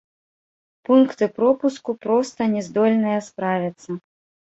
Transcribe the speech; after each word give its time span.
Пункты 0.89 1.27
пропуску 1.37 1.97
проста 2.07 2.51
не 2.57 2.67
здольныя 2.71 3.19
справіцца. 3.31 4.05